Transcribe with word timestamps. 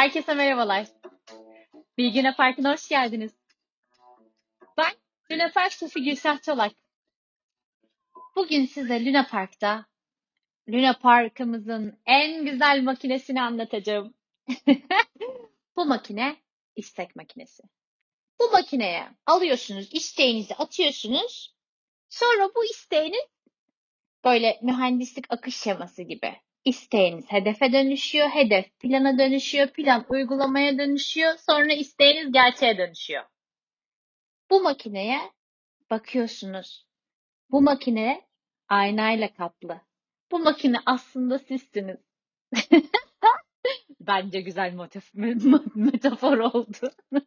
Herkese 0.00 0.34
merhabalar. 0.34 0.86
Bilgine 1.98 2.34
Parkı'na 2.34 2.72
hoş 2.72 2.88
geldiniz. 2.88 3.32
Ben 4.78 4.92
Luna 5.30 5.50
Park 5.52 5.72
Sofi 5.72 6.02
Gülsah 6.02 6.42
Çolak. 6.42 6.72
Bugün 8.36 8.66
size 8.66 9.04
Luna 9.04 9.26
Park'ta 9.26 9.86
Luna 10.68 10.98
Park'ımızın 10.98 12.00
en 12.06 12.44
güzel 12.44 12.82
makinesini 12.82 13.42
anlatacağım. 13.42 14.14
Bu 15.76 15.86
makine 15.86 16.36
istek 16.76 17.16
makinesi. 17.16 17.62
Bu 18.40 18.50
makineye 18.50 19.08
alıyorsunuz, 19.26 19.88
isteğinizi 19.92 20.54
atıyorsunuz. 20.54 21.54
Sonra 22.08 22.50
bu 22.56 22.64
isteğiniz 22.64 23.26
böyle 24.24 24.58
mühendislik 24.62 25.32
akış 25.32 25.56
şeması 25.56 26.02
gibi 26.02 26.40
İsteğiniz 26.64 27.32
hedefe 27.32 27.72
dönüşüyor, 27.72 28.28
hedef 28.28 28.78
plana 28.78 29.18
dönüşüyor, 29.18 29.68
plan 29.68 30.06
uygulamaya 30.08 30.78
dönüşüyor, 30.78 31.36
sonra 31.38 31.72
isteğiniz 31.72 32.32
gerçeğe 32.32 32.78
dönüşüyor. 32.78 33.24
Bu 34.50 34.62
makineye 34.62 35.20
bakıyorsunuz. 35.90 36.86
Bu 37.50 37.62
makine 37.62 38.22
aynayla 38.68 39.34
kaplı. 39.34 39.80
Bu 40.30 40.38
makine 40.38 40.76
aslında 40.86 41.38
sizsiniz. 41.38 41.98
Bence 44.00 44.40
güzel 44.40 44.72
metafor 45.74 46.38
oldu. 46.38 46.92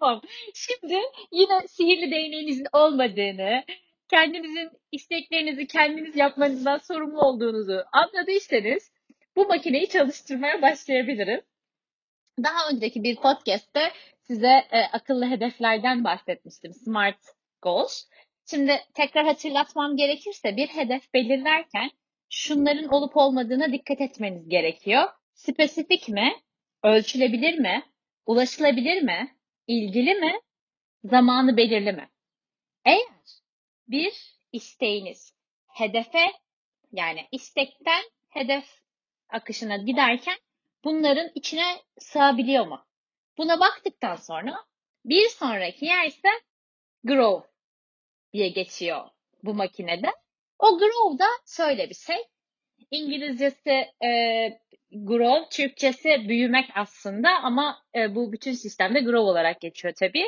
tamam. 0.00 0.22
Şimdi 0.54 1.00
yine 1.32 1.68
sihirli 1.68 2.10
değneğinizin 2.10 2.66
olmadığını, 2.72 3.64
kendinizin 4.08 4.70
isteklerinizi 4.92 5.66
kendiniz 5.66 6.16
yapmanızdan 6.16 6.78
sorumlu 6.78 7.20
olduğunuzu 7.20 7.84
anladıysanız 7.92 8.92
bu 9.36 9.46
makineyi 9.46 9.88
çalıştırmaya 9.88 10.62
başlayabilirim. 10.62 11.40
Daha 12.42 12.70
önceki 12.72 13.02
bir 13.02 13.16
podcast'te 13.16 13.92
size 14.22 14.66
e, 14.72 14.80
akıllı 14.92 15.26
hedeflerden 15.26 16.04
bahsetmiştim. 16.04 16.72
Smart 16.74 17.18
Goals. 17.62 18.04
Şimdi 18.50 18.80
tekrar 18.94 19.26
hatırlatmam 19.26 19.96
gerekirse 19.96 20.56
bir 20.56 20.68
hedef 20.68 21.14
belirlerken 21.14 21.90
şunların 22.30 22.88
olup 22.88 23.16
olmadığına 23.16 23.72
dikkat 23.72 24.00
etmeniz 24.00 24.48
gerekiyor. 24.48 25.08
Spesifik 25.34 26.08
mi? 26.08 26.32
Ölçülebilir 26.84 27.58
mi? 27.58 27.82
Ulaşılabilir 28.26 29.02
mi? 29.02 29.36
İlgili 29.66 30.14
mi? 30.14 30.32
Zamanı 31.04 31.56
belirli 31.56 31.92
mi? 31.92 32.08
Eğer 32.84 32.98
bir 33.88 34.38
isteğiniz 34.52 35.34
hedefe 35.68 36.32
yani 36.92 37.28
istekten 37.32 38.02
hedef 38.28 38.64
akışına 39.28 39.76
giderken 39.76 40.38
bunların 40.84 41.30
içine 41.34 41.82
sığabiliyor 41.98 42.66
mu? 42.66 42.86
Buna 43.38 43.60
baktıktan 43.60 44.16
sonra 44.16 44.64
bir 45.04 45.28
sonraki 45.28 45.84
yer 45.84 46.06
ise 46.06 46.28
grow 47.04 47.48
diye 48.32 48.48
geçiyor 48.48 49.08
bu 49.42 49.54
makinede. 49.54 50.12
O 50.58 50.78
grow 50.78 51.18
da 51.24 51.28
şöyle 51.46 51.90
bir 51.90 51.94
şey. 51.94 52.16
İngilizcesi 52.90 53.70
e, 54.04 54.08
grow, 54.92 55.48
Türkçesi 55.50 56.28
büyümek 56.28 56.70
aslında 56.74 57.30
ama 57.42 57.82
e, 57.94 58.14
bu 58.14 58.32
bütün 58.32 58.52
sistemde 58.52 59.00
grow 59.00 59.18
olarak 59.18 59.60
geçiyor 59.60 59.94
tabii. 59.94 60.26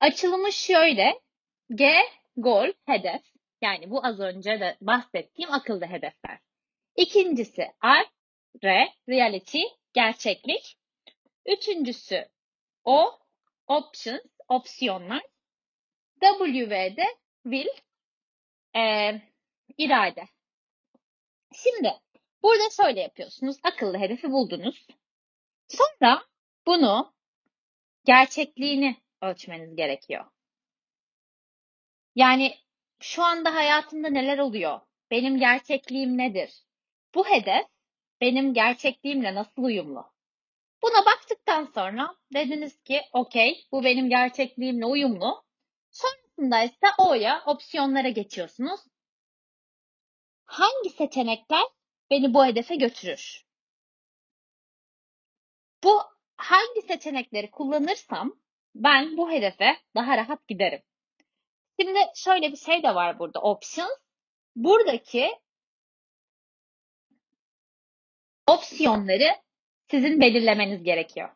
Açılımı 0.00 0.52
şöyle. 0.52 1.20
G 1.74 1.94
Gol, 2.38 2.72
hedef. 2.86 3.22
Yani 3.62 3.90
bu 3.90 4.06
az 4.06 4.20
önce 4.20 4.60
de 4.60 4.76
bahsettiğim 4.80 5.52
akıllı 5.52 5.86
hedefler. 5.86 6.38
İkincisi 6.96 7.72
R, 7.84 8.06
R, 8.64 8.94
reality, 9.08 9.62
gerçeklik. 9.92 10.78
Üçüncüsü 11.46 12.28
O, 12.84 13.18
options, 13.66 14.22
opsiyonlar. 14.48 15.22
W 16.20 16.70
ve 16.70 16.96
de 16.96 17.04
will, 17.42 17.68
e, 18.76 19.12
irade. 19.78 20.24
Şimdi 21.54 21.92
burada 22.42 22.70
şöyle 22.82 23.00
yapıyorsunuz. 23.00 23.56
Akıllı 23.62 23.98
hedefi 23.98 24.30
buldunuz. 24.30 24.86
Sonra 25.68 26.22
bunu 26.66 27.14
gerçekliğini 28.04 28.96
ölçmeniz 29.22 29.76
gerekiyor. 29.76 30.24
Yani 32.18 32.54
şu 33.00 33.22
anda 33.24 33.54
hayatımda 33.54 34.08
neler 34.08 34.38
oluyor? 34.38 34.80
Benim 35.10 35.38
gerçekliğim 35.38 36.18
nedir? 36.18 36.50
Bu 37.14 37.26
hedef 37.26 37.66
benim 38.20 38.54
gerçekliğimle 38.54 39.34
nasıl 39.34 39.62
uyumlu? 39.62 40.12
Buna 40.82 41.06
baktıktan 41.06 41.64
sonra 41.74 42.16
dediniz 42.34 42.82
ki 42.82 43.02
okey 43.12 43.66
bu 43.72 43.84
benim 43.84 44.08
gerçekliğimle 44.08 44.86
uyumlu. 44.86 45.44
Sonrasında 45.90 46.62
ise 46.62 46.86
O'ya 46.98 47.42
opsiyonlara 47.46 48.08
geçiyorsunuz. 48.08 48.80
Hangi 50.44 50.90
seçenekler 50.90 51.64
beni 52.10 52.34
bu 52.34 52.46
hedefe 52.46 52.76
götürür? 52.76 53.46
Bu 55.84 56.02
hangi 56.36 56.82
seçenekleri 56.82 57.50
kullanırsam 57.50 58.40
ben 58.74 59.16
bu 59.16 59.30
hedefe 59.30 59.76
daha 59.94 60.16
rahat 60.16 60.48
giderim. 60.48 60.82
Şimdi 61.80 61.98
şöyle 62.14 62.52
bir 62.52 62.56
şey 62.56 62.82
de 62.82 62.94
var 62.94 63.18
burada 63.18 63.40
options. 63.40 63.98
Buradaki 64.56 65.30
opsiyonları 68.46 69.36
sizin 69.90 70.20
belirlemeniz 70.20 70.82
gerekiyor. 70.82 71.28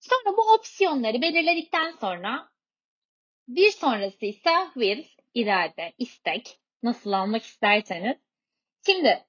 Sonra 0.00 0.36
bu 0.36 0.54
opsiyonları 0.54 1.22
belirledikten 1.22 1.92
sonra 2.00 2.48
bir 3.48 3.70
sonrası 3.70 4.26
ise 4.26 4.50
will, 4.74 5.04
irade, 5.34 5.92
istek. 5.98 6.58
Nasıl 6.82 7.12
almak 7.12 7.42
isterseniz. 7.42 8.16
Şimdi 8.86 9.24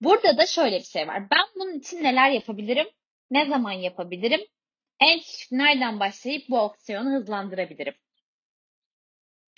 burada 0.00 0.38
da 0.38 0.46
şöyle 0.46 0.78
bir 0.78 0.84
şey 0.84 1.08
var. 1.08 1.30
Ben 1.30 1.46
bunun 1.54 1.78
için 1.78 2.02
neler 2.04 2.30
yapabilirim? 2.30 2.86
Ne 3.30 3.46
zaman 3.46 3.72
yapabilirim? 3.72 4.40
En 5.00 5.20
küçük 5.20 5.52
nereden 5.52 6.00
başlayıp 6.00 6.48
bu 6.48 6.60
opsiyonu 6.60 7.10
hızlandırabilirim? 7.14 7.94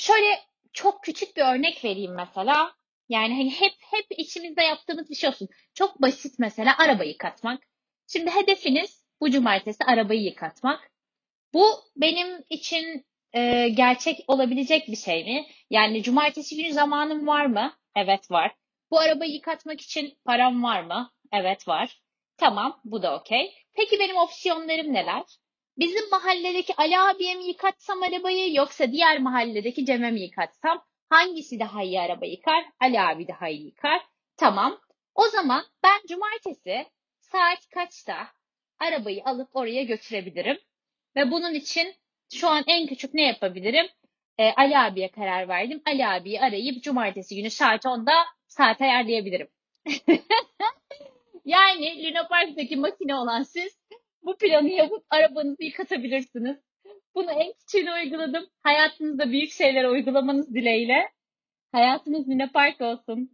Şöyle 0.04 0.40
çok 0.72 1.02
küçük 1.02 1.36
bir 1.36 1.42
örnek 1.42 1.84
vereyim 1.84 2.14
mesela. 2.14 2.72
Yani 3.08 3.34
hani 3.34 3.50
hep 3.50 3.72
hep 3.80 4.06
içimizde 4.18 4.62
yaptığımız 4.62 5.10
bir 5.10 5.14
şey 5.14 5.28
olsun. 5.30 5.48
Çok 5.74 6.02
basit 6.02 6.38
mesela 6.38 6.78
arabayı 6.78 7.10
yıkatmak. 7.10 7.62
Şimdi 8.06 8.30
hedefiniz 8.30 9.04
bu 9.20 9.30
cumartesi 9.30 9.84
arabayı 9.84 10.20
yıkatmak. 10.22 10.90
Bu 11.54 11.66
benim 11.96 12.44
için 12.50 13.06
e, 13.32 13.68
gerçek 13.68 14.24
olabilecek 14.26 14.88
bir 14.88 14.96
şey 14.96 15.24
mi? 15.24 15.46
Yani 15.70 16.02
cumartesi 16.02 16.56
günü 16.56 16.72
zamanım 16.72 17.26
var 17.26 17.46
mı? 17.46 17.72
Evet 17.96 18.30
var. 18.30 18.54
Bu 18.90 18.98
arabayı 18.98 19.32
yıkatmak 19.32 19.80
için 19.80 20.18
param 20.24 20.62
var 20.62 20.82
mı? 20.82 21.12
Evet 21.32 21.68
var. 21.68 22.00
Tamam 22.36 22.80
bu 22.84 23.02
da 23.02 23.16
okey. 23.16 23.54
Peki 23.74 23.98
benim 23.98 24.16
opsiyonlarım 24.16 24.92
neler? 24.92 25.22
Bizim 25.78 26.10
mahalledeki 26.10 26.74
Ali 26.76 26.98
abiye 26.98 27.34
mi 27.34 27.44
yıkatsam 27.44 28.02
arabayı 28.02 28.54
yoksa 28.54 28.92
diğer 28.92 29.18
mahalledeki 29.18 29.86
Cem'e 29.86 30.10
mi 30.10 30.20
yıkatsam? 30.20 30.84
Hangisi 31.08 31.60
daha 31.60 31.82
iyi 31.82 32.00
araba 32.00 32.26
yıkar? 32.26 32.64
Ali 32.80 33.00
abi 33.00 33.28
daha 33.28 33.48
iyi 33.48 33.66
yıkar. 33.66 34.02
Tamam. 34.36 34.80
O 35.14 35.28
zaman 35.28 35.64
ben 35.82 36.00
cumartesi 36.08 36.86
saat 37.20 37.68
kaçta 37.68 38.26
arabayı 38.78 39.22
alıp 39.24 39.56
oraya 39.56 39.82
götürebilirim? 39.82 40.58
Ve 41.16 41.30
bunun 41.30 41.54
için 41.54 41.94
şu 42.34 42.48
an 42.48 42.64
en 42.66 42.86
küçük 42.86 43.14
ne 43.14 43.22
yapabilirim? 43.26 43.86
Ee, 44.38 44.52
Ali 44.56 44.78
abiye 44.78 45.08
karar 45.10 45.48
verdim. 45.48 45.82
Ali 45.86 46.06
abiyi 46.06 46.40
arayıp 46.40 46.82
cumartesi 46.82 47.36
günü 47.36 47.50
saat 47.50 47.84
10'da 47.84 48.12
saat 48.48 48.80
ayarlayabilirim. 48.80 49.48
yani 51.44 52.04
Luna 52.04 52.28
Park'taki 52.28 52.76
makine 52.76 53.14
olan 53.14 53.42
siz 53.42 53.78
bu 54.24 54.36
planı 54.36 54.68
yapıp 54.70 55.04
arabanızı 55.10 55.64
yıkatabilirsiniz. 55.64 56.56
Bunu 57.14 57.30
en 57.30 57.52
küçüğüne 57.52 57.92
uyguladım. 57.94 58.46
Hayatınızda 58.62 59.30
büyük 59.30 59.52
şeyler 59.52 59.84
uygulamanız 59.84 60.54
dileğiyle. 60.54 61.10
Hayatınız 61.72 62.28
Luna 62.28 62.50
Park 62.52 62.80
olsun. 62.80 63.33